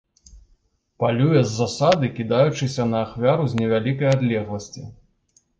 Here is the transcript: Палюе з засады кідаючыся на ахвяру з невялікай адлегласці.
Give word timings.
Палюе 1.03 1.35
з 1.43 1.51
засады 1.57 2.09
кідаючыся 2.21 2.83
на 2.95 3.05
ахвяру 3.09 3.47
з 3.53 3.63
невялікай 3.63 4.09
адлегласці. 4.17 4.81